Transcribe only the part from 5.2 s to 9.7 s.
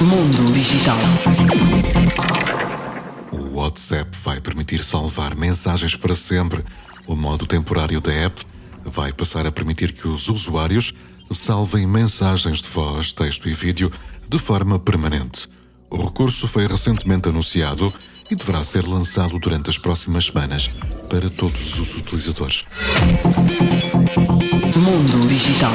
mensagens para sempre. O modo temporário da app vai passar a